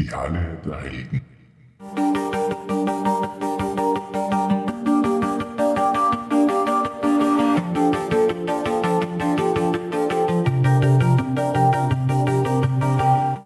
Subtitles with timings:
[0.00, 1.20] Die Halle der Helden.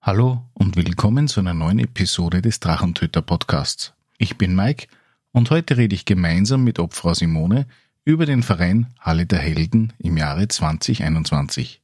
[0.01, 3.93] Hallo und willkommen zu einer neuen Episode des Drachentöter Podcasts.
[4.19, 4.87] Ich bin Mike
[5.33, 7.67] und heute rede ich gemeinsam mit Obfrau Simone
[8.05, 11.83] über den Verein Halle der Helden im Jahre 2021.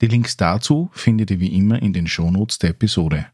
[0.00, 3.26] Die Links dazu findet ihr wie immer in den Shownotes der Episode.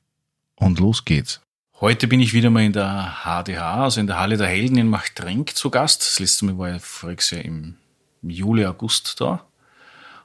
[0.57, 1.41] Und los geht's.
[1.81, 4.89] Heute bin ich wieder mal in der HDH, also in der Halle der Helden in
[4.89, 6.03] Machtrenk zu Gast.
[6.03, 7.77] Das letzte Mal war ich voriges Jahr im
[8.23, 9.45] Juli, August da.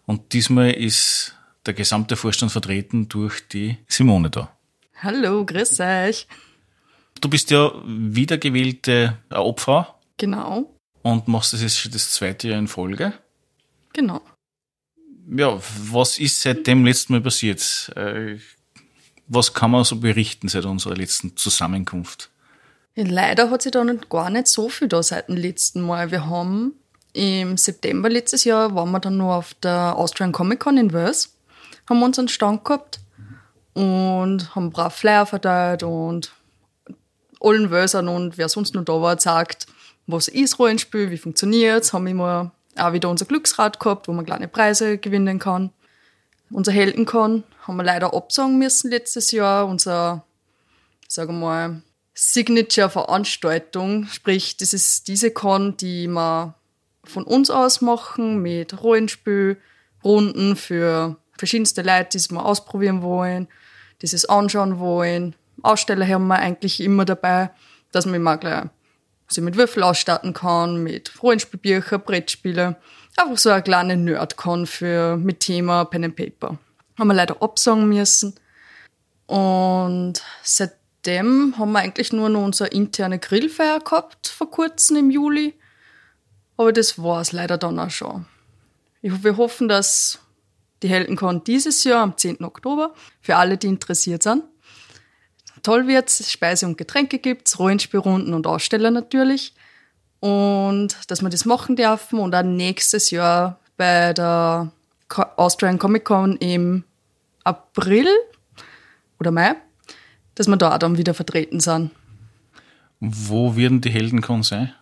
[0.06, 1.36] Und diesmal ist
[1.66, 4.56] der gesamte Vorstand vertreten durch die Simone da.
[5.02, 6.28] Hallo, grüß euch.
[7.22, 12.68] Du bist ja wiedergewählte Opfer Genau, und machst das jetzt schon das zweite Jahr in
[12.68, 13.14] Folge.
[13.94, 14.22] genau.
[15.32, 15.60] Ja,
[15.92, 17.92] was ist seit dem letzten Mal passiert?
[19.30, 22.30] Was kann man so berichten seit unserer letzten Zusammenkunft?
[22.96, 26.12] Leider hat sich da noch gar nicht so viel da seit dem letzten Mal.
[26.12, 26.74] Wir haben
[27.14, 31.36] im September letztes Jahr waren wir dann nur auf der Austrian Comic Con in Wels,
[31.88, 33.00] haben unseren Stand gehabt
[33.74, 36.32] und haben brav Flyer verteilt und
[37.40, 39.68] allen Welsern und wer sonst noch da war, gesagt,
[40.08, 44.48] was ist Rollenspiel, wie funktioniert's, haben immer auch wieder unser Glücksrad gehabt, wo man kleine
[44.48, 45.72] Preise gewinnen kann.
[46.52, 49.68] Unser Heldencon haben wir leider absagen müssen letztes Jahr.
[49.68, 50.26] Unser,
[51.08, 51.82] sagen wir mal,
[52.14, 54.08] Signature-Veranstaltung.
[54.08, 56.56] Sprich, das ist diese Con, die wir
[57.04, 63.48] von uns aus machen, mit Rollenspielrunden für verschiedenste Leute, die es mal ausprobieren wollen,
[64.02, 65.36] die es anschauen wollen.
[65.62, 67.52] Aussteller haben wir eigentlich immer dabei,
[67.92, 68.66] dass man immer gleich
[69.32, 72.78] sich mit Würfel ausstatten kann, mit Rollenspielbücher, Brettspiele.
[73.20, 76.58] Einfach so eine kleine Nerdcon für, mit Thema Pen and Paper.
[76.98, 78.34] Haben wir leider absagen müssen.
[79.26, 85.54] Und seitdem haben wir eigentlich nur noch unsere interne Grillfeier gehabt, vor kurzem im Juli.
[86.56, 88.26] Aber das war's leider dann auch schon.
[89.02, 90.20] Wir hoffen, dass
[90.82, 92.46] die Heldencon dieses Jahr am 10.
[92.46, 94.46] Oktober für alle, die interessiert sind,
[95.62, 99.54] toll wird's, Speise und Getränke gibt's, Rollenspielrunden und Aussteller natürlich.
[100.20, 104.72] Und dass wir das machen dürfen und dann nächstes Jahr bei der
[105.38, 106.84] Austrian Comic Con im
[107.44, 108.08] April
[109.20, 109.56] oder Mai,
[110.36, 111.92] dass wir da auch dann wieder vertreten sind.
[113.00, 114.74] Wo werden die Heldencon sein?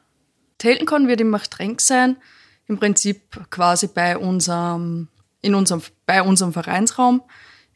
[0.61, 2.17] Die Heldencon wird im Machtrenk sein,
[2.67, 5.07] im Prinzip quasi bei unserem,
[5.41, 7.21] in unserem, bei unserem Vereinsraum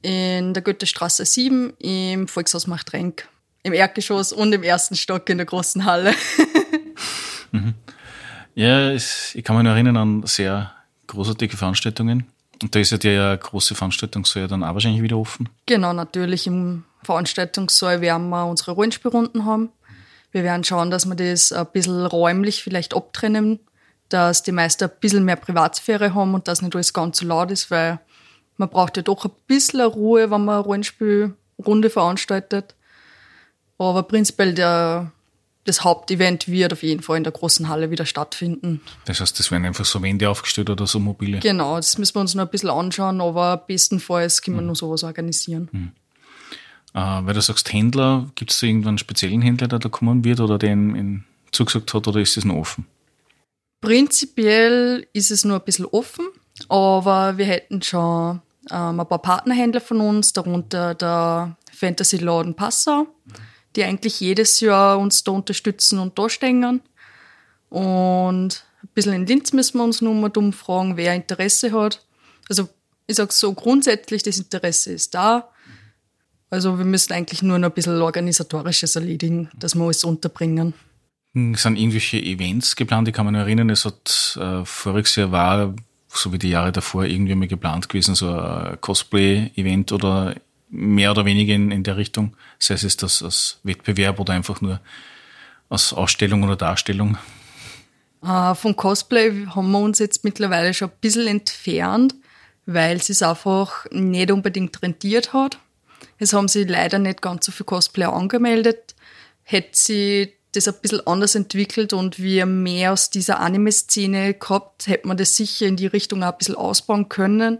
[0.01, 3.27] in der Goethestraße 7 im Volkshaus Machtrenk.
[3.63, 6.15] Im Erdgeschoss und im ersten Stock in der großen Halle.
[8.55, 10.71] Ja, es, ich kann mich noch erinnern an sehr
[11.07, 12.27] großartige Veranstaltungen.
[12.61, 15.49] Und da ist ja der große Veranstaltungssaal dann auch wahrscheinlich wieder offen.
[15.65, 19.69] Genau, natürlich im Veranstaltungssaal werden wir unsere Rollenspielrunden haben.
[20.31, 23.59] Wir werden schauen, dass wir das ein bisschen räumlich vielleicht abtrennen,
[24.09, 27.51] dass die meisten ein bisschen mehr Privatsphäre haben und dass nicht alles ganz so laut
[27.51, 27.99] ist, weil
[28.57, 32.75] man braucht ja doch ein bisschen Ruhe, wenn man eine Rollenspielrunde veranstaltet.
[33.77, 35.11] Aber prinzipiell der,
[35.65, 38.81] das Hauptevent wird auf jeden Fall in der großen Halle wieder stattfinden.
[39.05, 41.39] Das heißt, das werden einfach so Wände aufgestellt oder so mobile.
[41.39, 45.03] Genau, das müssen wir uns noch ein bisschen anschauen, aber bestenfalls können wir nur sowas
[45.03, 45.93] organisieren.
[46.93, 50.23] Äh, weil du sagst Händler, gibt es da irgendwann einen speziellen Händler, der da kommen
[50.23, 52.85] wird oder den in zugesagt hat oder ist das noch offen?
[53.81, 56.25] Prinzipiell ist es nur ein bisschen offen,
[56.69, 63.07] aber wir hätten schon ähm, ein paar Partnerhändler von uns, darunter der Fantasy Laden Passau,
[63.75, 66.81] die eigentlich jedes Jahr uns da unterstützen und da stehen.
[67.69, 72.05] Und ein bisschen in Linz müssen wir uns nur mal dumm fragen, wer Interesse hat.
[72.49, 72.69] Also
[73.07, 75.49] ich sag so, grundsätzlich das Interesse ist da.
[76.49, 80.73] Also wir müssen eigentlich nur noch ein bisschen organisatorisches erledigen, dass wir alles unterbringen.
[81.33, 83.07] Hm, Sind irgendwelche Events geplant?
[83.07, 85.73] Ich kann mich noch erinnern, es hat äh, voriges Jahr war,
[86.09, 90.35] so wie die Jahre davor, irgendwie mal geplant gewesen, so ein Cosplay-Event oder
[90.71, 92.35] mehr oder weniger in, in der Richtung.
[92.57, 94.79] Sei es das als Wettbewerb oder einfach nur
[95.69, 97.17] als Ausstellung oder Darstellung.
[98.23, 102.15] Äh, vom Cosplay haben wir uns jetzt mittlerweile schon ein bisschen entfernt,
[102.65, 105.57] weil es es einfach nicht unbedingt rentiert hat.
[106.17, 108.95] Es haben sich leider nicht ganz so viele Cosplayer angemeldet.
[109.43, 115.07] Hätte sie das ein bisschen anders entwickelt und wir mehr aus dieser Anime-Szene gehabt, hätte
[115.07, 117.59] man das sicher in die Richtung auch ein bisschen ausbauen können.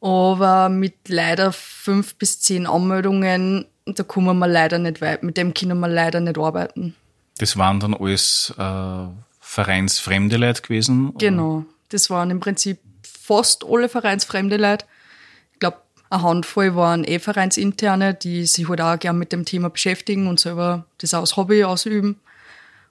[0.00, 5.22] Aber mit leider fünf bis zehn Anmeldungen, da kommen wir leider nicht weit.
[5.22, 6.94] Mit dem können wir leider nicht arbeiten.
[7.38, 9.06] Das waren dann alles äh,
[9.40, 11.14] vereinsfremde Leute gewesen.
[11.18, 11.64] Genau.
[11.90, 14.86] Das waren im Prinzip fast alle vereinsfremde Leute.
[15.52, 19.70] Ich glaube, Eine Handvoll waren eh Vereinsinterne, die sich halt auch gern mit dem Thema
[19.70, 22.20] beschäftigen und selber das als Hobby ausüben.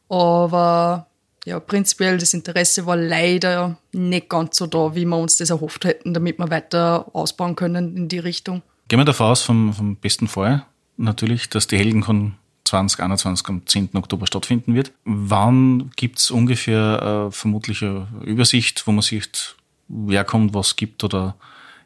[0.09, 1.07] Aber
[1.45, 5.86] ja, prinzipiell das Interesse war leider nicht ganz so da, wie wir uns das erhofft
[5.86, 8.62] hätten, damit wir weiter ausbauen können in die Richtung.
[8.88, 10.65] Gehen wir davon aus, vom, vom besten Fall
[10.97, 13.89] natürlich, dass die Heldenkon 2021 am 10.
[13.94, 14.91] Oktober stattfinden wird.
[15.06, 19.56] Wann gibt es ungefähr äh, eine Übersicht, wo man sieht,
[19.88, 21.35] wer kommt, was gibt oder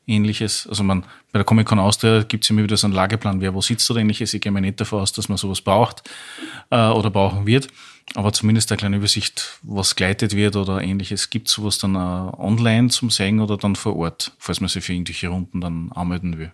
[0.08, 0.68] ähnliches?
[0.68, 3.54] Also man, bei der Comic Con Austria gibt es immer wieder so einen Lageplan, wer
[3.54, 4.34] wo sitzt oder ähnliches.
[4.34, 6.10] Ich gehe mir nicht davon aus, dass man sowas braucht
[6.70, 7.68] äh, oder brauchen wird.
[8.16, 11.30] Aber zumindest eine kleine Übersicht, was geleitet wird oder ähnliches.
[11.30, 14.84] Gibt es sowas dann uh, online zum Sehen oder dann vor Ort, falls man sich
[14.84, 16.52] für irgendwelche Runden dann anmelden will?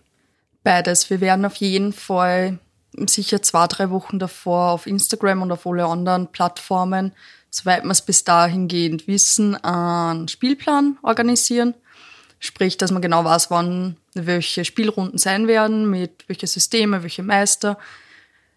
[0.62, 1.10] Beides.
[1.10, 2.58] Wir werden auf jeden Fall
[2.96, 7.12] sicher zwei, drei Wochen davor auf Instagram und auf alle anderen Plattformen,
[7.50, 11.74] soweit wir es bis dahingehend wissen, einen Spielplan organisieren.
[12.42, 17.78] Sprich, dass man genau weiß, wann welche Spielrunden sein werden, mit welche Systeme, welche Meister.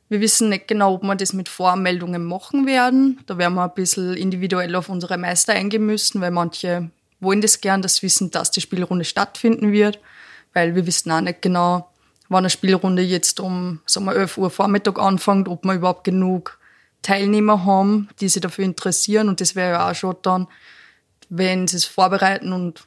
[0.07, 3.19] Wir wissen nicht genau, ob wir das mit Voranmeldungen machen werden.
[3.25, 6.89] Da werden wir ein bisschen individuell auf unsere Meister eingehen müssen, weil manche
[7.19, 9.99] wollen das gern, sie wissen, dass die Spielrunde stattfinden wird,
[10.53, 11.89] weil wir wissen auch nicht genau,
[12.29, 16.57] wann eine Spielrunde jetzt um sagen wir, 11 Uhr Vormittag anfängt, ob wir überhaupt genug
[17.01, 19.27] Teilnehmer haben, die sich dafür interessieren.
[19.27, 20.47] Und das wäre ja auch schon dann,
[21.29, 22.85] wenn sie es vorbereiten und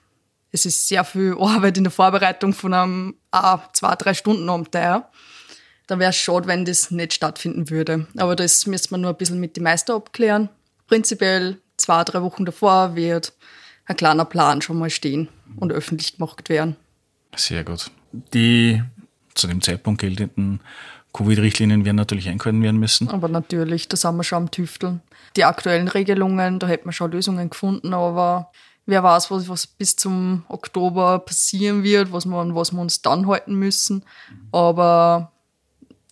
[0.56, 4.70] es ist sehr viel Arbeit in der Vorbereitung von einem ah, zwei, drei Stunden am
[4.70, 5.10] Tag.
[5.86, 8.06] Da wäre es schade, wenn das nicht stattfinden würde.
[8.16, 10.48] Aber das müsste man nur ein bisschen mit den Meister abklären.
[10.86, 13.34] Prinzipiell zwei, drei Wochen davor wird
[13.84, 16.76] ein kleiner Plan schon mal stehen und öffentlich gemacht werden.
[17.36, 17.90] Sehr gut.
[18.32, 18.82] Die
[19.34, 20.60] zu dem Zeitpunkt geltenden
[21.12, 23.08] Covid-Richtlinien werden natürlich eingehalten werden müssen.
[23.10, 25.02] Aber natürlich, da sind wir schon am Tüfteln.
[25.36, 28.50] Die aktuellen Regelungen, da hätten wir schon Lösungen gefunden, aber
[28.86, 33.26] wer weiß, was, was bis zum Oktober passieren wird, was wir, was wir uns dann
[33.26, 34.04] halten müssen.
[34.52, 35.32] Aber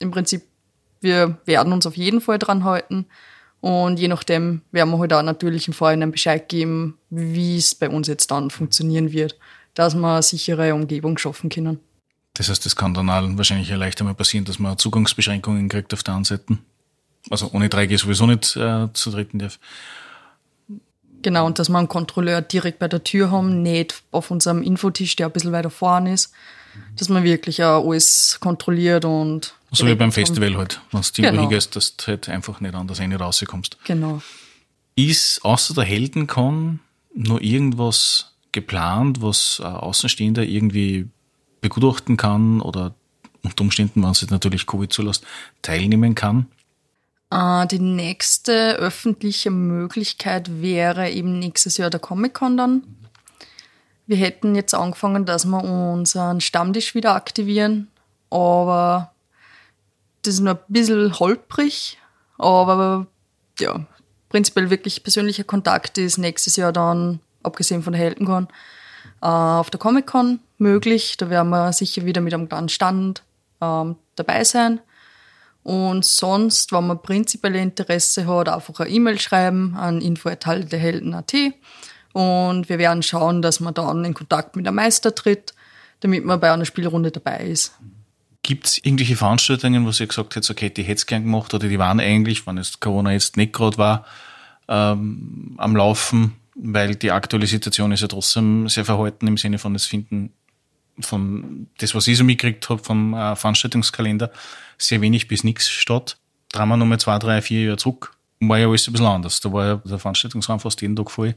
[0.01, 0.43] im Prinzip,
[1.01, 3.07] wir werden uns auf jeden Fall dran halten.
[3.61, 7.89] Und je nachdem werden wir halt auch natürlich im Vorhinein Bescheid geben, wie es bei
[7.89, 9.39] uns jetzt dann funktionieren wird,
[9.73, 11.81] dass wir eine sichere Umgebung schaffen können.
[12.35, 16.03] Das heißt, es kann dann auch wahrscheinlich leichter mal passieren, dass man Zugangsbeschränkungen kriegt auf
[16.03, 16.59] der einen.
[17.31, 19.59] Also ohne 3G sowieso nicht äh, zu treten darf.
[21.25, 25.17] Genau, und dass wir einen Kontrolleur direkt bei der Tür haben, nicht auf unserem Infotisch,
[25.17, 26.33] der ein bisschen weiter vorne ist.
[26.97, 29.55] Dass man wirklich auch alles kontrolliert und.
[29.73, 31.41] So wie beim Festival halt, wenn du irgendwo genau.
[31.43, 33.79] hingehst, dass du halt einfach nicht anders rein rauskommst.
[33.85, 34.21] Genau.
[34.97, 36.81] Ist außer der Heldencon
[37.15, 41.09] noch irgendwas geplant, was Außenstehender irgendwie
[41.63, 42.95] begutachten kann oder
[43.43, 45.25] unter Umständen, wenn es natürlich Covid zulässt,
[45.63, 46.47] teilnehmen kann?
[47.31, 52.83] Äh, die nächste öffentliche Möglichkeit wäre eben nächstes Jahr der Comic-Con dann.
[54.07, 57.89] Wir hätten jetzt angefangen, dass wir unseren Stammtisch wieder aktivieren,
[58.29, 59.13] aber
[60.23, 61.99] das ist nur ein bisschen holprig,
[62.37, 63.07] aber
[63.59, 63.87] ja,
[64.29, 68.49] prinzipiell wirklich persönlicher Kontakt ist nächstes Jahr dann, abgesehen von der Heldencon,
[69.23, 71.17] äh, auf der Comic-Con möglich.
[71.17, 73.23] Da werden wir sicher wieder mit einem kleinen Stand
[73.61, 74.81] ähm, dabei sein.
[75.65, 81.35] Und sonst, wenn man prinzipiell Interesse hat, einfach eine E-Mail schreiben an info.helden.at
[82.13, 85.55] und wir werden schauen, dass man dann in Kontakt mit dem Meister tritt,
[86.01, 87.73] damit man bei einer Spielrunde dabei ist.
[88.43, 91.67] Gibt es irgendwelche Veranstaltungen, wo ihr gesagt hättet, okay, die hätte es gern gemacht oder
[91.67, 94.05] die waren eigentlich, wenn es Corona jetzt nicht gerade war,
[94.69, 99.75] ähm, am Laufen, weil die aktuelle Situation ist ja trotzdem sehr verhalten im Sinne von,
[99.75, 100.31] es finden
[101.01, 104.31] von das, was ich so mitgekriegt habe vom äh, Veranstaltungskalender,
[104.79, 106.17] sehr wenig bis nichts statt.
[106.53, 109.41] Drehen wir nochmal zwei, drei, vier Jahre zurück, war ja alles ein bisschen anders.
[109.41, 111.35] Da war ja der Veranstaltungsraum fast jeden Tag voll.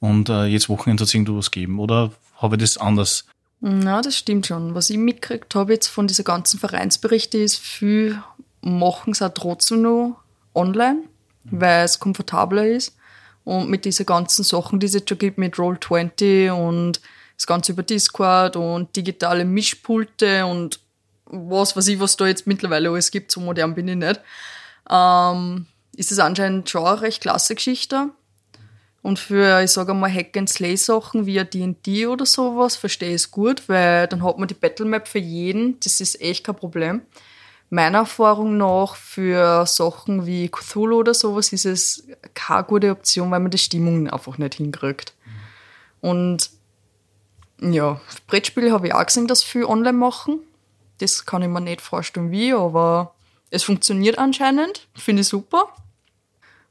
[0.00, 1.78] Und äh, jetzt Wochenende hat es irgendwo was gegeben.
[1.78, 3.24] Oder habe ich das anders?
[3.60, 4.74] Na, das stimmt schon.
[4.74, 8.20] Was ich mitgekriegt habe jetzt von diesen ganzen Vereinsberichten ist, viel
[8.60, 10.16] machen es auch trotzdem noch
[10.54, 11.02] online,
[11.44, 11.60] mhm.
[11.60, 12.96] weil es komfortabler ist.
[13.44, 17.00] Und mit diesen ganzen Sachen, die es jetzt schon gibt, mit Roll20 und
[17.36, 20.80] das Ganze über Discord und digitale Mischpulte und
[21.26, 24.20] was weiß ich, was da jetzt mittlerweile alles gibt, so modern bin ich nicht,
[24.90, 25.66] ähm,
[25.96, 28.10] ist es anscheinend schon eine recht klasse Geschichte.
[29.02, 34.08] Und für, ich sage mal, Hack-and-Slay-Sachen wie D&D oder sowas verstehe ich es gut, weil
[34.08, 37.02] dann hat man die Battlemap für jeden, das ist echt kein Problem.
[37.70, 43.40] Meiner Erfahrung nach für Sachen wie Cthulhu oder sowas ist es keine gute Option, weil
[43.40, 45.14] man die Stimmung einfach nicht hinkriegt.
[46.00, 46.50] Und
[47.60, 50.40] ja, Brettspiele habe ich auch gesehen, dass viele online machen.
[50.98, 53.14] Das kann ich mir nicht vorstellen, wie, aber
[53.50, 54.88] es funktioniert anscheinend.
[54.94, 55.68] Finde ich super.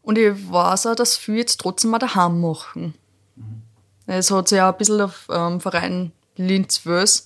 [0.02, 2.94] Und ich weiß auch, dass viele jetzt trotzdem mal daheim machen.
[3.36, 3.62] Mhm.
[4.06, 7.24] Es hat sich ja ein bisschen auf ähm, Verein Linz Wös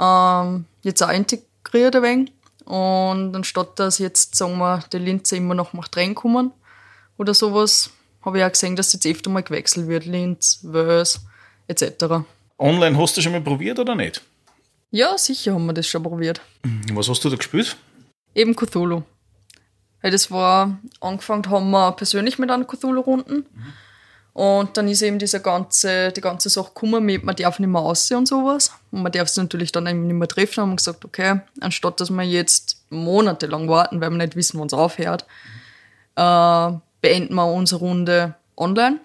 [0.00, 2.32] ähm, jetzt auch integriert ein wenig.
[2.64, 6.52] Und anstatt dass jetzt, sagen wir, die Linze immer noch nach drin kommen
[7.18, 7.90] oder sowas,
[8.22, 10.06] habe ich auch gesehen, dass jetzt öfter mal gewechselt wird.
[10.06, 11.20] Linz, Wös,
[11.68, 12.24] etc.
[12.60, 14.22] Online hast du schon mal probiert oder nicht?
[14.90, 16.42] Ja, sicher haben wir das schon probiert.
[16.92, 17.76] Was hast du da gespielt?
[18.34, 19.02] Eben Cthulhu.
[20.02, 23.46] Weil das war, angefangen haben wir persönlich mit einer Cthulhu-Runden.
[23.52, 23.72] Mhm.
[24.32, 27.80] Und dann ist eben diese ganze, die ganze Sache gekommen mit, man darf nicht mehr
[27.80, 28.72] aussehen und sowas.
[28.90, 30.56] Und man darf sich natürlich dann eben nicht mehr treffen.
[30.56, 34.60] Dann haben wir gesagt, okay, anstatt dass wir jetzt monatelang warten, weil wir nicht wissen,
[34.60, 35.24] wann es aufhört,
[36.16, 39.00] äh, beenden wir unsere Runde online.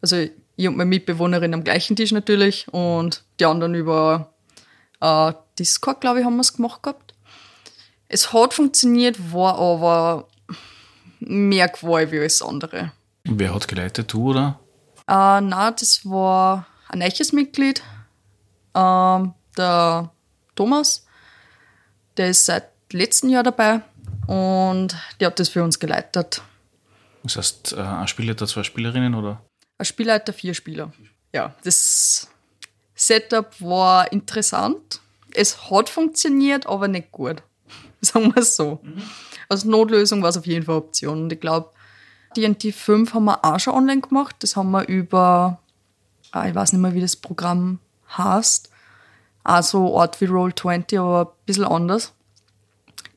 [0.00, 4.32] Also ich und meine Mitbewohnerin am gleichen Tisch natürlich und die anderen über
[5.00, 7.14] äh, Discord, glaube ich, haben wir es gemacht gehabt.
[8.08, 10.28] Es hat funktioniert, war aber
[11.20, 12.92] mehr Qual wie alles andere.
[13.22, 14.58] Wer hat geleitet, du oder?
[15.06, 17.80] Äh, na, das war ein neues Mitglied,
[18.74, 19.18] äh,
[19.56, 20.10] der
[20.56, 21.06] Thomas.
[22.16, 23.82] Der ist seit letztem Jahr dabei
[24.26, 26.42] und der hat das für uns geleitet.
[27.22, 29.40] Das heißt, äh, ein Spielleiter, zwei Spielerinnen oder?
[29.78, 30.92] Ein Spielleiter, vier Spieler.
[31.32, 32.28] Ja, das
[32.94, 35.00] Setup war interessant.
[35.32, 37.42] Es hat funktioniert, aber nicht gut.
[38.00, 38.80] Sagen wir es so.
[38.82, 39.02] Mhm.
[39.48, 41.22] Also Notlösung war es auf jeden Fall Option.
[41.22, 41.70] Und ich glaube,
[42.36, 44.36] D&D 5 haben wir auch schon online gemacht.
[44.40, 45.60] Das haben wir über,
[46.32, 47.78] ah, ich weiß nicht mehr, wie das Programm
[48.16, 48.70] heißt.
[49.44, 52.12] Also Art wie Roll20, aber ein bisschen anders.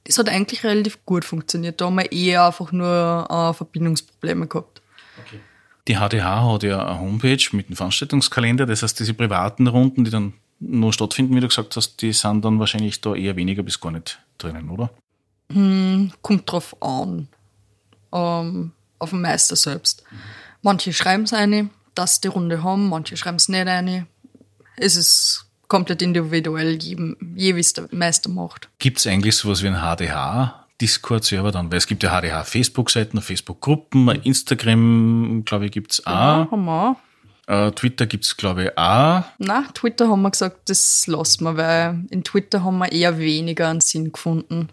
[0.03, 1.81] Das hat eigentlich relativ gut funktioniert.
[1.81, 4.80] Da haben wir eher einfach nur äh, Verbindungsprobleme gehabt.
[5.87, 8.65] Die HDH hat ja eine Homepage mit einem Veranstaltungskalender.
[8.65, 12.45] Das heißt, diese privaten Runden, die dann nur stattfinden, wie du gesagt hast, die sind
[12.45, 14.91] dann wahrscheinlich da eher weniger bis gar nicht drinnen, oder?
[15.51, 17.27] Hm, kommt drauf an.
[18.13, 20.03] Ähm, auf den Meister selbst.
[20.61, 24.05] Manche schreiben es eine, dass die Runde haben, manche schreiben es nicht eine.
[24.77, 28.69] Es ist komplett individuell, je wie es der Meister macht.
[28.77, 30.60] Gibt es eigentlich sowas wie ein HDH?
[30.81, 36.11] Discord-Server dann, weil es gibt ja HDH-Facebook-Seiten, Facebook-Gruppen, Instagram, glaube ich, gibt es auch.
[36.11, 36.95] Ja, haben wir auch.
[37.47, 39.23] Äh, Twitter gibt es, glaube ich, auch.
[39.37, 43.69] Nein, Twitter haben wir gesagt, das lassen wir, weil in Twitter haben wir eher weniger
[43.69, 44.69] einen Sinn gefunden.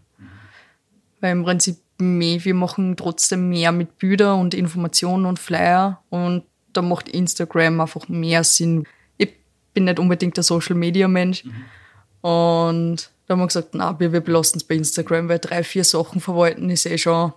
[1.21, 6.45] Weil im Prinzip mehr, wir machen trotzdem mehr mit Bildern und Informationen und Flyer und
[6.73, 8.87] da macht Instagram einfach mehr Sinn.
[9.17, 9.31] Ich
[9.75, 12.29] bin nicht unbedingt der Social Media Mensch mhm.
[12.29, 15.85] und da haben wir gesagt, na, wir, wir belassen es bei Instagram, weil drei, vier
[15.85, 17.33] Sachen verwalten ist eh schon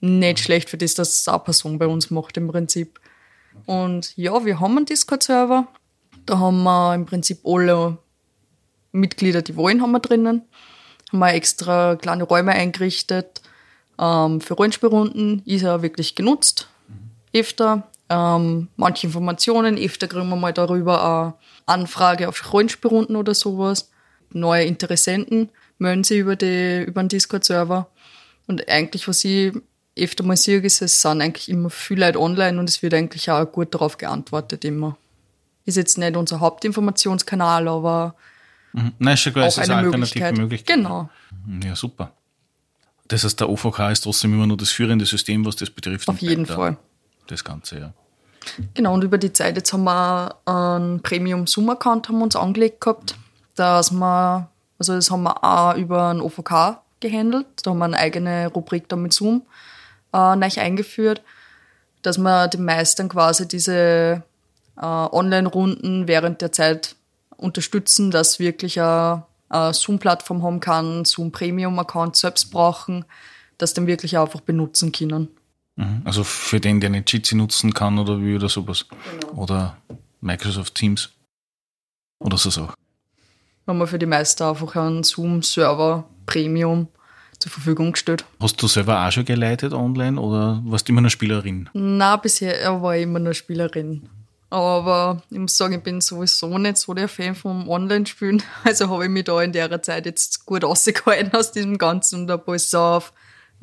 [0.00, 3.00] nicht schlecht für das, dass es eine Person bei uns macht im Prinzip.
[3.64, 5.66] Und ja, wir haben einen Discord-Server.
[6.26, 7.96] Da haben wir im Prinzip alle
[8.92, 10.42] Mitglieder, die wollen, haben wir drinnen.
[11.10, 13.40] Haben wir extra kleine Räume eingerichtet
[13.98, 16.68] ähm, für Rollenspielrunden ist er wirklich genutzt.
[17.34, 17.88] Öfter.
[18.08, 21.34] Ähm, manche Informationen, öfter kriegen wir mal darüber eine
[21.66, 23.90] Anfrage auf Rollenspielrunden oder sowas.
[24.40, 27.88] Neue Interessenten melden sich über, die, über den Discord-Server.
[28.46, 29.52] Und eigentlich, was ich
[29.98, 33.30] öfter mal sehe, ist, es sind eigentlich immer viele Leute online und es wird eigentlich
[33.30, 34.96] auch gut darauf geantwortet immer.
[35.64, 38.14] Ist jetzt nicht unser Hauptinformationskanal, aber
[38.72, 38.92] mhm.
[38.98, 40.36] Nein, ist schon klar, auch eine Möglichkeit.
[40.36, 40.76] Möglichkeit.
[40.76, 41.10] Genau.
[41.64, 42.12] Ja, super.
[43.08, 46.08] Das heißt, der OVK ist trotzdem immer nur das führende System, was das betrifft.
[46.08, 46.76] Auf jeden Fall.
[47.26, 47.94] Das Ganze, ja.
[48.74, 53.16] Genau, und über die Zeit, jetzt haben wir einen Premium-Zoom-Account haben wir uns angelegt gehabt,
[53.56, 54.48] dass wir,
[54.78, 58.88] also das haben wir auch über einen OVK gehandelt, da haben wir eine eigene Rubrik
[58.88, 59.42] da mit Zoom
[60.12, 61.22] äh, neu eingeführt,
[62.02, 64.22] dass wir den Meistern quasi diese
[64.76, 66.96] äh, Online-Runden während der Zeit
[67.36, 73.04] unterstützen, dass wirklich ein äh, Zoom-Plattform haben kann, Zoom Premium-Account selbst brauchen,
[73.58, 75.28] das dann wirklich einfach benutzen können.
[75.76, 76.02] Mhm.
[76.04, 78.86] Also für den, der nicht Jitsi nutzen kann oder wie oder sowas.
[78.88, 79.42] Genau.
[79.42, 79.76] Oder
[80.20, 81.10] Microsoft Teams.
[82.18, 82.74] Oder so Sachen.
[83.66, 86.86] Haben wir für die meisten einfach einen Zoom-Server Premium
[87.38, 88.24] zur Verfügung gestellt.
[88.40, 91.68] Hast du selber auch schon geleitet online oder warst du immer nur Spielerin?
[91.72, 94.08] Na, bisher war ich immer nur Spielerin.
[94.50, 98.40] Aber ich muss sagen, ich bin sowieso nicht so der Fan vom Online-Spielen.
[98.64, 102.30] Also habe ich mich da in der Zeit jetzt gut rausgehalten aus diesem Ganzen und
[102.30, 103.12] habe alles auf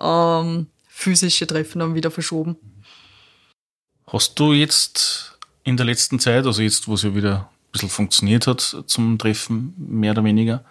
[0.01, 2.57] ähm, physische Treffen dann wieder verschoben.
[4.07, 8.47] Hast du jetzt in der letzten Zeit, also jetzt, wo es ja wieder bisschen funktioniert
[8.47, 10.63] hat zum Treffen, mehr oder weniger,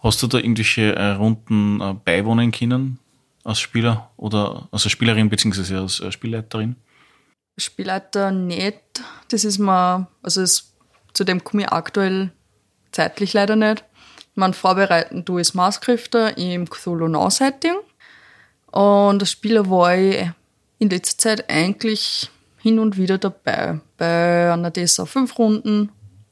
[0.00, 3.00] hast du da irgendwelche äh, Runden äh, beiwohnen können
[3.42, 6.76] als Spieler oder als Spielerin beziehungsweise als äh, Spielleiterin?
[7.56, 8.78] Spielleiter nicht.
[9.28, 10.72] Das ist mir, also es,
[11.12, 12.30] zu dem komme ich aktuell
[12.92, 13.84] zeitlich leider nicht.
[14.34, 17.74] Man vorbereiten du ist Maßkrifter im Cthulhu Now Setting.
[18.70, 20.30] Und als Spieler war ich
[20.78, 23.80] in letzter Zeit eigentlich hin und wieder dabei.
[23.96, 25.90] Bei einer DSA 5 Runden,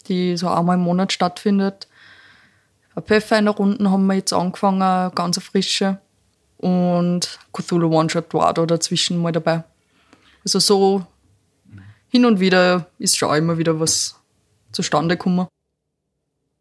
[0.09, 1.89] die so einmal im Monat stattfindet.
[2.95, 5.99] Eine Pathfinder-Runden haben wir jetzt angefangen, ganz frische.
[6.59, 9.65] Und Cthulhu One-Shot war da dazwischen mal dabei.
[10.45, 11.07] Also so
[12.09, 14.19] hin und wieder ist schon immer wieder was
[14.73, 15.49] zustande gekommen.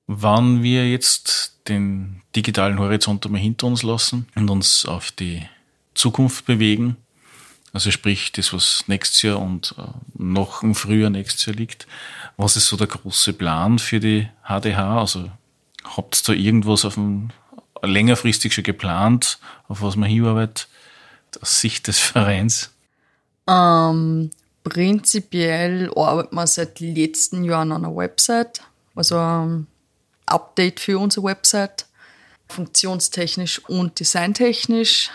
[0.07, 5.47] Wann wir jetzt den digitalen Horizont einmal hinter uns lassen und uns auf die
[5.93, 6.97] Zukunft bewegen,
[7.75, 9.81] also sprich das, was nächstes Jahr und äh,
[10.13, 11.87] noch im Frühjahr nächstes Jahr liegt,
[12.37, 14.97] was ist so der große Plan für die HDH?
[14.97, 15.29] Also
[15.83, 17.31] habt ihr da irgendwas auf dem
[17.83, 20.69] längerfristig schon geplant, auf was man hinarbeitet,
[21.41, 22.71] aus Sicht des Vereins?
[23.45, 24.29] Ähm,
[24.63, 28.61] prinzipiell arbeiten wir seit letzten Jahren an einer Website,
[28.95, 29.67] also ein
[30.25, 31.87] Update für unsere Website,
[32.47, 35.11] funktionstechnisch und designtechnisch.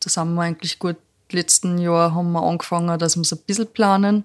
[0.00, 0.96] Da sind wir eigentlich gut.
[1.32, 4.24] Letzten Jahr haben wir angefangen, dass wir es ein bisschen planen.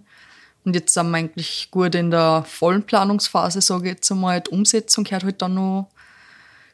[0.63, 4.41] Und jetzt sind wir eigentlich gut in der vollen Planungsphase, sage ich jetzt einmal.
[4.41, 5.89] Die Umsetzung gehört halt dann noch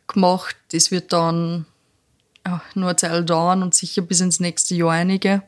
[0.08, 0.56] gemacht.
[0.72, 1.66] Das wird dann
[2.46, 5.44] ja, nur eine Zeit dauern und sicher bis ins nächste Jahr einige.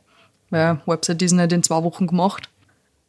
[0.50, 2.50] Weil Website ist nicht in zwei Wochen gemacht.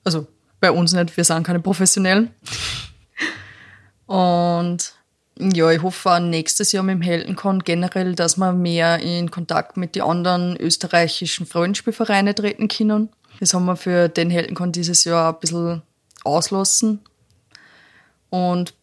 [0.04, 0.26] Also
[0.60, 2.30] bei uns nicht, wir sind keine Professionellen.
[4.06, 4.93] und
[5.38, 9.76] ja, ich hoffe auch nächstes Jahr mit dem Heldenkon generell, dass wir mehr in Kontakt
[9.76, 13.08] mit den anderen österreichischen Freundspielvereinen treten können.
[13.40, 15.82] Das haben wir für den Heldenkon dieses Jahr ein bisschen
[16.22, 17.00] auslassen
[18.30, 18.74] und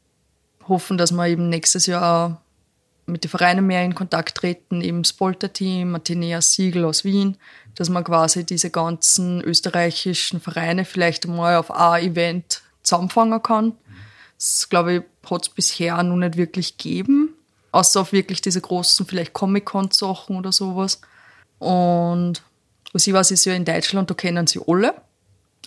[0.68, 2.42] hoffen, dass wir eben nächstes Jahr auch
[3.12, 7.38] mit den Vereinen mehr in Kontakt treten, eben das Polter-Team, Athenea Siegel aus Wien,
[7.76, 13.74] dass man quasi diese ganzen österreichischen Vereine vielleicht mal auf ein Event zusammenfangen kann.
[14.42, 17.36] Das, glaube ich, hat es bisher noch nicht wirklich gegeben,
[17.72, 21.00] außer auf wirklich diese großen, vielleicht Comic-Con-Sachen oder sowas.
[21.60, 22.42] Und
[22.92, 24.96] was ich weiß, ist ja in Deutschland, da kennen sie alle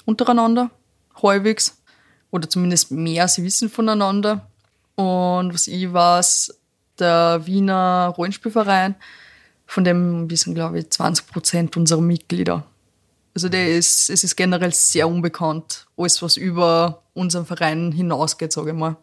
[0.07, 0.71] untereinander,
[1.23, 1.79] halbwegs.
[2.33, 4.51] Oder zumindest mehr, sie wissen voneinander.
[4.97, 6.53] Und was ich weiß,
[6.99, 8.97] der Wiener Rollenspielverein,
[9.67, 12.65] von dem wissen, glaube ich, 20 Prozent unserer Mitglieder.
[13.35, 15.87] Also der ist, es ist generell sehr unbekannt.
[15.97, 18.97] Alles, was über unseren Verein hinausgeht, sage ich mal.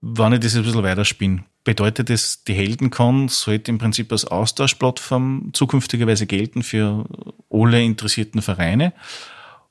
[0.00, 5.50] Wenn ich das ein bisschen weiterspinne, bedeutet das, die Heldencon sollte im Prinzip als Austauschplattform
[5.52, 7.04] zukünftigerweise gelten für
[7.50, 8.92] alle interessierten Vereine?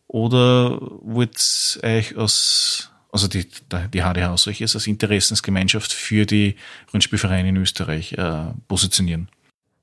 [0.08, 3.48] Oder wollt euch als also die,
[3.94, 6.58] die HDH als solches als Interessensgemeinschaft für die
[6.94, 9.30] Rundspielvereine in Österreich äh, positionieren?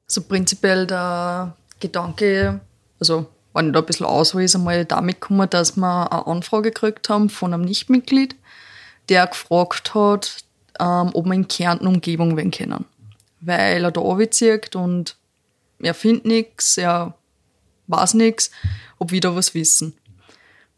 [0.07, 2.61] Also prinzipiell der Gedanke,
[3.01, 6.71] also wenn ich da ein bisschen aushole, ist einmal damit gekommen, dass wir eine Anfrage
[6.71, 8.37] gekriegt haben von einem Nichtmitglied,
[9.09, 10.45] der gefragt hat,
[10.81, 12.85] ähm, ob wir in Kärnten Umgebung wen kennen.
[13.41, 15.17] Weil er da runterzieht und
[15.81, 17.15] er findet nichts, er
[17.89, 18.51] weiß nichts,
[18.99, 19.95] ob wir da was wissen.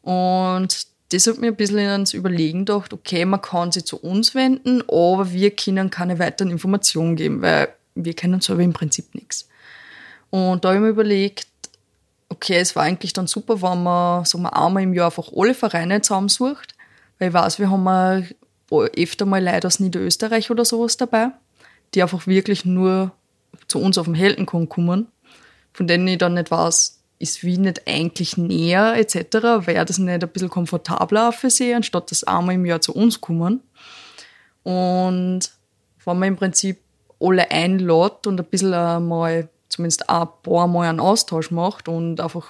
[0.03, 4.35] Und das hat mir ein bisschen ins Überlegen gedacht, okay, man kann sich zu uns
[4.35, 9.49] wenden, aber wir können keine weiteren Informationen geben, weil wir kennen selber im Prinzip nichts.
[10.31, 11.47] Und da habe ich mir überlegt,
[12.35, 15.55] okay, es war eigentlich dann super, wenn man so mal einmal im Jahr einfach alle
[15.55, 16.75] Vereine zusammensucht,
[17.19, 18.29] weil ich weiß, wir haben
[18.71, 21.29] öfter mal Leute aus Niederösterreich oder sowas dabei,
[21.95, 23.13] die einfach wirklich nur
[23.69, 25.07] zu uns auf dem Heldenkon kommen,
[25.73, 30.23] von denen ich dann nicht weiß, ist Wien nicht eigentlich näher etc., wäre das nicht
[30.23, 33.61] ein bisschen komfortabler für sie, anstatt das einmal im Jahr zu uns kommen.
[34.65, 35.41] Und
[36.05, 36.81] wenn man im Prinzip
[37.21, 42.47] alle einlädt und ein bisschen mal, zumindest ein paar Mal einen Austausch macht und einfach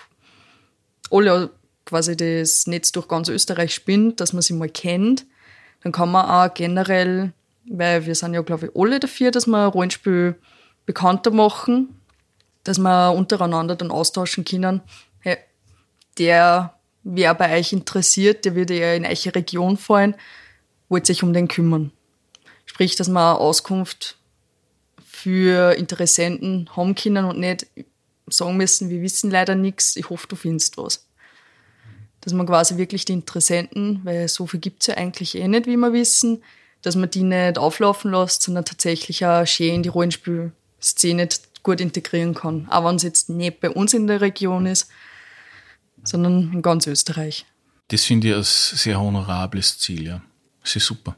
[1.10, 1.50] alle
[1.84, 5.26] quasi das Netz durch ganz Österreich spinnt, dass man sie mal kennt,
[5.82, 7.32] dann kann man auch generell,
[7.66, 10.36] weil wir sind ja, glaube ich, alle dafür, dass wir Rollenspiel
[10.86, 12.00] bekannter machen,
[12.64, 14.80] dass wir untereinander dann austauschen können.
[15.20, 15.38] Hey,
[16.18, 20.14] der, wer bei euch interessiert, der würde ja in eure Region fallen,
[20.88, 21.92] wollt sich um den kümmern.
[22.64, 24.16] Sprich, dass wir Auskunft
[25.14, 27.66] für Interessenten haben können und nicht
[28.26, 31.06] sagen müssen, wir wissen leider nichts, ich hoffe, du findest was.
[32.20, 35.76] Dass man quasi wirklich die Interessenten, weil so viel gibt's ja eigentlich eh nicht, wie
[35.76, 36.42] wir wissen,
[36.82, 41.28] dass man die nicht auflaufen lässt, sondern tatsächlich auch schön in die Rollenspielszene
[41.62, 42.68] gut integrieren kann.
[42.70, 44.88] Auch wenn es jetzt nicht bei uns in der Region ist,
[46.02, 47.46] sondern in ganz Österreich.
[47.88, 50.22] Das finde ich ein sehr honorables Ziel, ja.
[50.62, 51.16] Das ist super.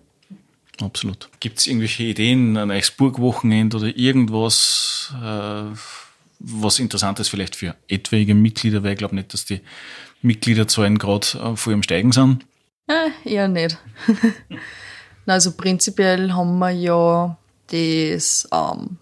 [0.80, 1.30] Absolut.
[1.40, 5.64] Gibt es irgendwelche Ideen, ein Eichsburg-Wochenende oder irgendwas, äh,
[6.38, 9.60] was Interessantes vielleicht für etwaige Mitglieder, weil ich glaube nicht, dass die
[10.22, 12.44] Mitgliederzahlen gerade äh, vor ihrem Steigen sind?
[12.88, 13.78] Äh, eher nicht.
[15.26, 17.36] also prinzipiell haben wir ja
[17.68, 18.98] das ähm,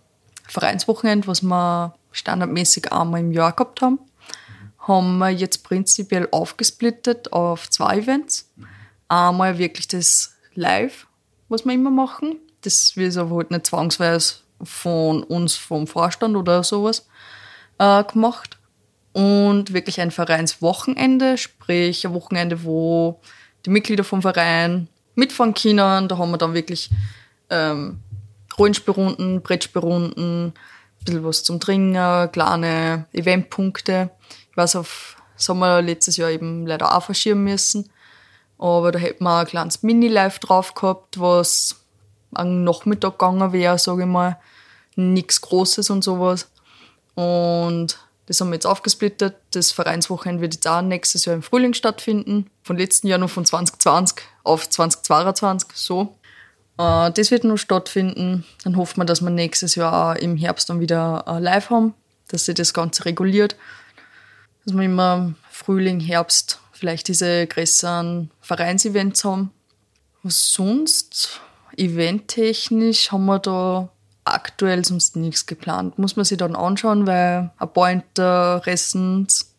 [0.46, 3.98] Vereinswochenende, was wir standardmäßig einmal im Jahr gehabt haben,
[4.78, 8.50] haben wir jetzt prinzipiell aufgesplittet auf zwei Events.
[9.08, 11.06] Einmal wirklich das Live,
[11.55, 12.37] was wir immer machen.
[12.62, 17.07] Das wird aber halt nicht zwangsweise von uns, vom Vorstand oder sowas
[17.79, 18.59] äh, gemacht.
[19.12, 23.21] Und wirklich ein Vereinswochenende, sprich ein Wochenende, wo
[23.64, 26.09] die Mitglieder vom Verein mitfahren können.
[26.09, 26.90] Da haben wir dann wirklich
[27.51, 28.01] ähm,
[28.59, 30.53] Rollenspielrunden, Brettspielrunden, ein
[31.05, 34.11] bisschen was zum Trinken, kleine Eventpunkte.
[34.51, 35.17] Ich weiß, auf
[35.61, 37.90] wir letztes Jahr eben leider auch verschieben müssen.
[38.64, 41.85] Aber da hätten wir ein kleines Mini-Live drauf gehabt, was
[42.33, 44.38] am Nachmittag gegangen wäre, sage ich mal.
[44.96, 46.48] Nichts Großes und sowas.
[47.14, 49.37] Und das haben wir jetzt aufgesplittet.
[49.50, 52.48] Das Vereinswochenende wird jetzt auch nächstes Jahr im Frühling stattfinden.
[52.62, 56.16] Von letzten Jahr noch von 2020 auf 2022, so.
[56.79, 58.46] Äh, das wird noch stattfinden.
[58.64, 61.92] Dann hoffen wir, dass wir nächstes Jahr im Herbst dann wieder äh, live haben,
[62.29, 63.57] dass sich das Ganze reguliert.
[64.64, 69.53] Dass wir immer Frühling, Herbst vielleicht diese größeren Vereinsevents haben.
[70.23, 71.40] Was sonst?
[71.79, 73.88] Eventtechnisch haben wir da
[74.25, 75.99] aktuell sonst nichts geplant.
[75.99, 79.55] Muss man sich dann anschauen, weil ein paar Interessens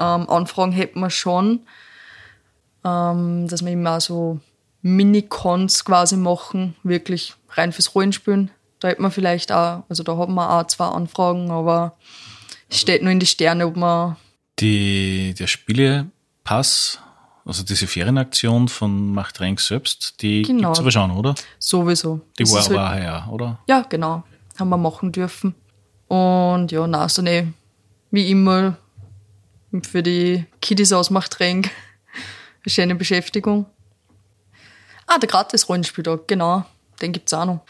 [0.00, 1.60] ähm, Anfragen hätten wir schon,
[2.84, 4.40] ähm, dass wir immer so
[4.82, 8.50] Mini-Cons quasi machen, wirklich rein fürs Rollenspielen.
[8.80, 11.96] Da hätten wir vielleicht auch, also da haben wir auch zwei Anfragen, aber
[12.68, 14.16] es steht nur in die Sterne, ob man.
[14.58, 15.46] Die, der
[16.44, 16.98] Spielepass,
[17.46, 20.68] also diese Ferienaktion von Macht Renk selbst, die genau.
[20.68, 21.34] gibt es aber schon, oder?
[21.58, 22.20] Sowieso.
[22.38, 23.58] Die war, halt, war ja, oder?
[23.66, 24.22] Ja, genau.
[24.58, 25.54] Haben wir machen dürfen.
[26.08, 27.52] Und ja, na, so ne,
[28.10, 28.76] wie immer
[29.82, 31.70] für die Kiddies aus Macht Renk.
[32.64, 33.66] Eine schöne Beschäftigung.
[35.06, 36.64] Ah, der Gratis-Rollenspieltag, genau.
[37.00, 37.60] Den gibt es auch noch.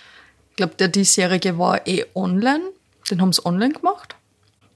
[0.50, 2.70] Ich glaube, der diesjährige war eh online.
[3.10, 4.14] Den haben sie online gemacht.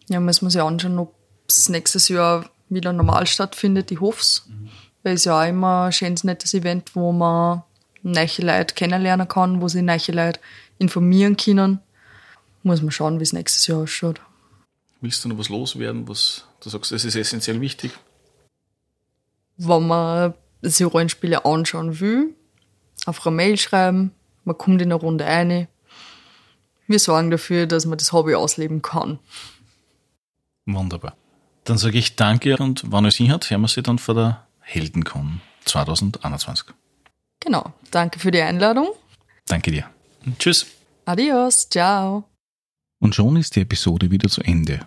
[0.09, 1.15] Ja, müssen wir sich anschauen, ob
[1.47, 3.90] es nächstes Jahr wieder normal stattfindet.
[3.90, 4.46] Ich hoffe es.
[4.48, 4.68] Mhm.
[5.02, 7.62] Weil es ja auch immer ein schönes, nettes Event, wo man
[8.02, 10.40] neue Leute kennenlernen kann, wo sich neue Leute
[10.78, 11.81] informieren können.
[12.62, 14.20] Muss man schauen, wie es nächstes Jahr ausschaut.
[15.00, 17.92] Willst du noch was loswerden, was du sagst, das ist essentiell wichtig?
[19.57, 22.35] Wenn man sich Rollenspiele anschauen will,
[23.07, 24.12] auf eine Mail schreiben,
[24.44, 25.68] man kommt in eine Runde ein.
[26.87, 29.18] Wir sorgen dafür, dass man das Hobby ausleben kann.
[30.66, 31.16] Wunderbar.
[31.68, 35.42] Dann sage ich danke und wann es hinhat, hören wir sie dann vor der Heldencon
[35.66, 36.68] 2021.
[37.40, 37.74] Genau.
[37.90, 38.88] Danke für die Einladung.
[39.46, 39.85] Danke dir.
[40.24, 40.64] Und tschüss.
[41.04, 41.68] Adios.
[41.68, 42.24] Ciao.
[43.00, 44.81] Und schon ist die Episode wieder zu Ende.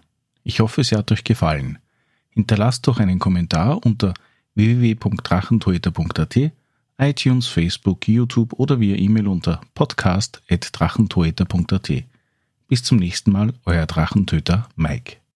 [0.43, 1.77] Ich hoffe, sie hat euch gefallen.
[2.31, 4.15] Hinterlasst doch einen Kommentar unter
[4.55, 6.51] www.drachentoeter.at
[6.97, 11.91] iTunes, Facebook, YouTube oder via E-Mail unter podcast.drachentoeter.at.
[12.67, 15.20] Bis zum nächsten Mal, euer Drachentöter Mike.